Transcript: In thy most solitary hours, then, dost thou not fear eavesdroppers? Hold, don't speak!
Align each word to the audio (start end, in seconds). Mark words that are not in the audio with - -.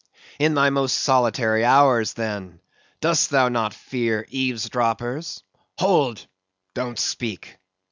In 0.39 0.55
thy 0.55 0.71
most 0.71 0.97
solitary 0.97 1.63
hours, 1.63 2.13
then, 2.13 2.59
dost 3.01 3.29
thou 3.29 3.49
not 3.49 3.71
fear 3.75 4.25
eavesdroppers? 4.31 5.43
Hold, 5.77 6.25
don't 6.73 6.97
speak! 6.97 7.59